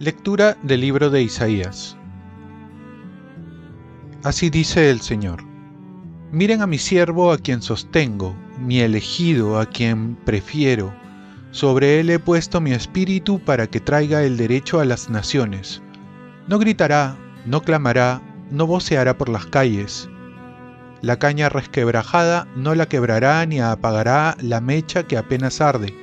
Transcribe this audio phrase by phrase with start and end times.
[0.00, 1.96] Lectura del libro de Isaías.
[4.22, 5.44] Así dice el Señor.
[6.32, 10.92] Miren a mi siervo a quien sostengo, mi elegido a quien prefiero.
[11.52, 15.80] Sobre él he puesto mi espíritu para que traiga el derecho a las naciones.
[16.48, 17.16] No gritará,
[17.46, 18.20] no clamará,
[18.54, 20.08] no voceará por las calles.
[21.02, 25.94] La caña resquebrajada no la quebrará ni apagará la mecha que apenas arde.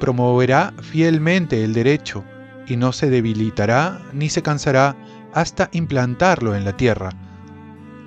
[0.00, 2.24] Promoverá fielmente el derecho
[2.66, 4.96] y no se debilitará ni se cansará
[5.32, 7.10] hasta implantarlo en la tierra.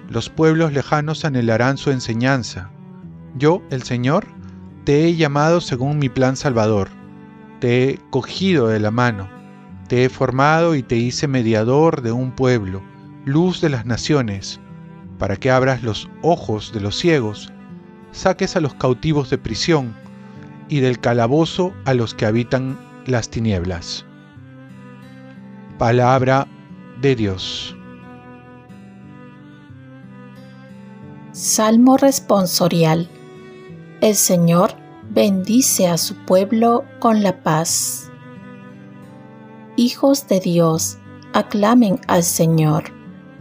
[0.10, 2.70] Los pueblos lejanos anhelarán su enseñanza.
[3.36, 4.26] Yo, el Señor,
[4.84, 6.90] te he llamado según mi plan salvador.
[7.60, 9.30] Te he cogido de la mano.
[9.88, 12.84] Te he formado y te hice mediador de un pueblo,
[13.26, 14.60] luz de las naciones,
[15.18, 17.52] para que abras los ojos de los ciegos,
[18.12, 19.96] saques a los cautivos de prisión
[20.70, 24.06] y del calabozo a los que habitan las tinieblas.
[25.78, 26.48] Palabra
[27.02, 27.76] de Dios.
[31.34, 33.10] Salmo responsorial.
[34.02, 34.76] El Señor
[35.10, 38.12] bendice a su pueblo con la paz.
[39.76, 41.00] Hijos de Dios,
[41.34, 42.93] aclamen al Señor,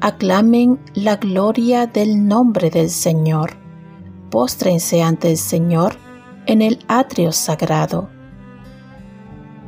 [0.02, 3.52] aclamen la gloria del nombre del Señor.
[4.30, 5.94] Póstrense ante el Señor
[6.46, 8.10] en el atrio sagrado.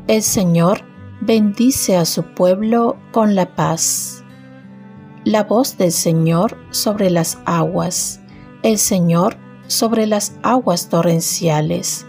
[0.08, 0.80] El Señor
[1.20, 4.24] bendice a su pueblo con la paz.
[5.24, 8.20] La voz del Señor sobre las aguas,
[8.64, 9.36] el Señor
[9.68, 12.06] sobre las aguas torrenciales.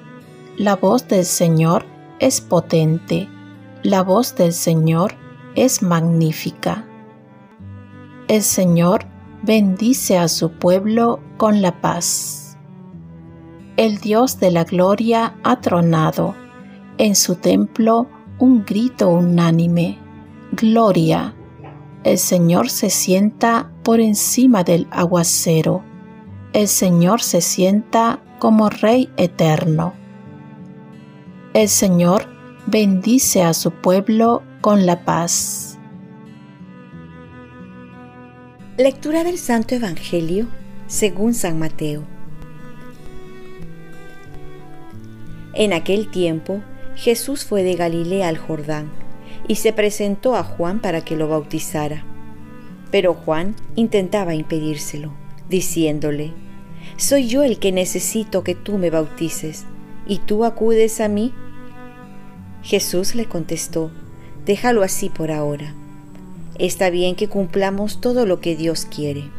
[0.57, 1.85] La voz del Señor
[2.19, 3.29] es potente,
[3.83, 5.13] la voz del Señor
[5.53, 6.87] es magnífica.
[8.27, 9.05] El Señor
[9.43, 12.57] bendice a su pueblo con la paz.
[13.77, 16.33] El Dios de la gloria ha tronado,
[16.97, 18.07] en su templo
[18.39, 19.99] un grito unánime,
[20.53, 21.35] Gloria.
[22.03, 25.83] El Señor se sienta por encima del aguacero.
[26.53, 29.93] El Señor se sienta como Rey eterno.
[31.53, 32.27] El Señor
[32.65, 35.64] bendice a su pueblo con la paz.
[38.77, 40.47] Lectura del Santo Evangelio
[40.87, 42.03] según San Mateo.
[45.53, 46.59] En aquel tiempo,
[46.97, 48.91] Jesús fue de Galilea al Jordán
[49.47, 52.03] y se presentó a Juan para que lo bautizara.
[52.91, 55.13] Pero Juan intentaba impedírselo,
[55.47, 56.33] diciéndole,
[56.97, 59.63] Soy yo el que necesito que tú me bautices,
[60.05, 61.33] ¿y tú acudes a mí?
[62.61, 63.89] Jesús le contestó,
[64.45, 65.73] Déjalo así por ahora.
[66.57, 69.29] Está bien que cumplamos todo lo que Dios quiere.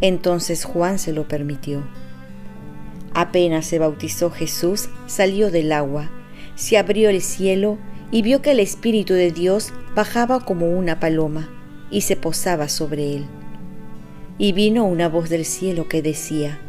[0.00, 1.82] Entonces Juan se lo permitió.
[3.14, 6.10] Apenas se bautizó Jesús, salió del agua,
[6.54, 7.78] se abrió el cielo
[8.10, 11.48] y vio que el Espíritu de Dios bajaba como una paloma
[11.90, 13.26] y se posaba sobre él.
[14.38, 16.60] Y vino una voz del cielo que decía,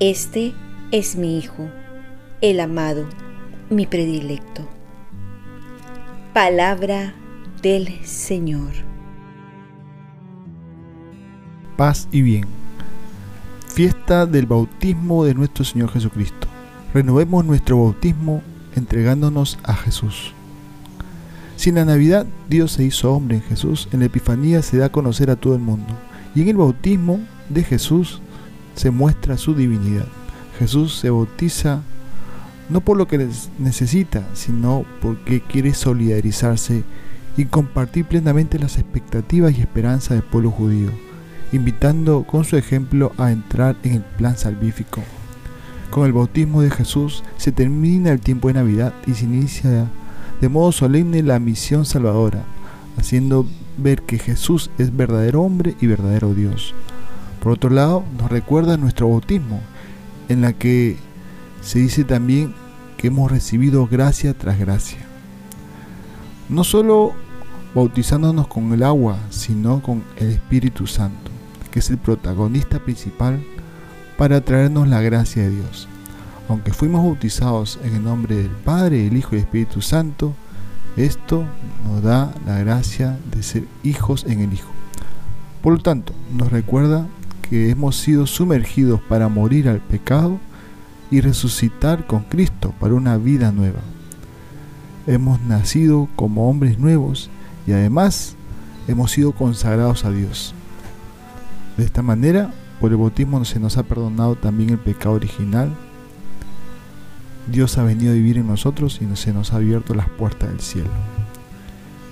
[0.00, 0.52] Este
[0.90, 1.68] es mi Hijo,
[2.40, 3.06] el amado,
[3.68, 4.68] mi predilecto.
[6.32, 7.14] Palabra
[7.64, 8.72] del Señor.
[11.78, 12.44] Paz y bien.
[13.68, 16.46] Fiesta del bautismo de nuestro Señor Jesucristo.
[16.92, 18.42] Renovemos nuestro bautismo
[18.76, 20.34] entregándonos a Jesús.
[21.56, 24.86] Si en la Navidad Dios se hizo hombre en Jesús, en la Epifanía se da
[24.86, 25.94] a conocer a todo el mundo.
[26.34, 28.20] Y en el bautismo de Jesús
[28.74, 30.06] se muestra su divinidad.
[30.58, 31.80] Jesús se bautiza
[32.68, 33.26] no por lo que
[33.58, 36.84] necesita, sino porque quiere solidarizarse
[37.36, 40.90] y compartir plenamente las expectativas y esperanzas del pueblo judío,
[41.52, 45.02] invitando con su ejemplo a entrar en el plan salvífico.
[45.90, 49.88] Con el bautismo de Jesús se termina el tiempo de Navidad y se inicia
[50.40, 52.42] de modo solemne la misión salvadora,
[52.96, 53.46] haciendo
[53.78, 56.74] ver que Jesús es verdadero hombre y verdadero Dios.
[57.40, 59.60] Por otro lado, nos recuerda nuestro bautismo,
[60.28, 60.96] en la que
[61.60, 62.54] se dice también
[62.96, 64.98] que hemos recibido gracia tras gracia.
[66.48, 67.14] No solo
[67.74, 71.30] bautizándonos con el agua, sino con el Espíritu Santo,
[71.70, 73.42] que es el protagonista principal
[74.16, 75.88] para traernos la gracia de Dios.
[76.48, 80.34] Aunque fuimos bautizados en el nombre del Padre, el Hijo y el Espíritu Santo,
[80.96, 81.44] esto
[81.84, 84.70] nos da la gracia de ser hijos en el Hijo.
[85.62, 87.06] Por lo tanto, nos recuerda
[87.42, 90.38] que hemos sido sumergidos para morir al pecado
[91.10, 93.80] y resucitar con Cristo para una vida nueva.
[95.06, 97.30] Hemos nacido como hombres nuevos
[97.66, 98.36] y además
[98.88, 100.54] hemos sido consagrados a Dios.
[101.76, 105.72] De esta manera, por el bautismo se nos ha perdonado también el pecado original.
[107.46, 110.60] Dios ha venido a vivir en nosotros y se nos ha abierto las puertas del
[110.60, 110.90] cielo.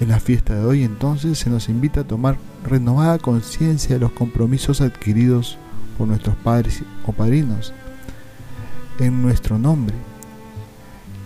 [0.00, 4.12] En la fiesta de hoy entonces se nos invita a tomar renovada conciencia de los
[4.12, 5.58] compromisos adquiridos
[5.96, 7.72] por nuestros padres o padrinos
[8.99, 9.94] en nuestro nombre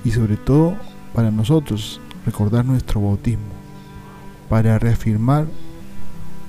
[0.04, 0.76] y sobre todo
[1.14, 3.44] para nosotros recordar nuestro bautismo,
[4.48, 5.46] para reafirmar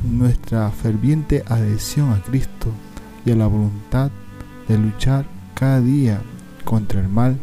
[0.03, 2.71] nuestra ferviente adhesión a Cristo
[3.25, 4.11] y a la voluntad
[4.67, 6.21] de luchar cada día
[6.63, 7.37] contra el mal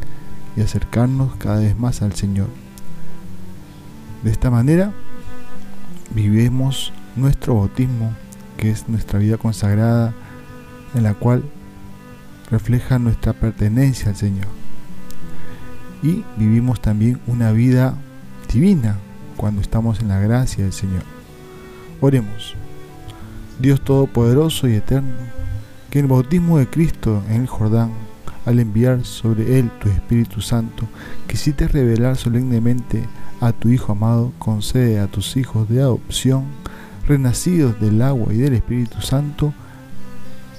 [0.56, 2.48] y acercarnos cada vez más al Señor.
[4.22, 4.92] De esta manera
[6.14, 8.12] vivimos nuestro bautismo,
[8.56, 10.14] que es nuestra vida consagrada,
[10.94, 11.42] en la cual
[12.50, 14.46] refleja nuestra pertenencia al Señor.
[16.02, 17.94] Y vivimos también una vida
[18.52, 18.98] divina
[19.36, 21.02] cuando estamos en la gracia del Señor.
[22.00, 22.54] Oremos.
[23.58, 25.14] Dios Todopoderoso y Eterno,
[25.90, 27.92] que en el bautismo de Cristo en el Jordán,
[28.46, 30.86] al enviar sobre él tu Espíritu Santo,
[31.26, 33.04] quisiste revelar solemnemente
[33.40, 36.44] a tu Hijo amado, concede a tus hijos de adopción,
[37.06, 39.54] renacidos del agua y del Espíritu Santo,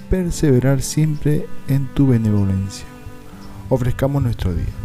[0.10, 2.86] perseverar siempre en tu benevolencia.
[3.70, 4.85] Ofrezcamos nuestro día.